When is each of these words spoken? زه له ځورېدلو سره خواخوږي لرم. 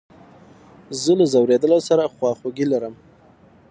زه 1.01 1.11
له 1.19 1.25
ځورېدلو 1.33 1.79
سره 1.89 2.11
خواخوږي 2.15 2.65
لرم. 2.71 2.95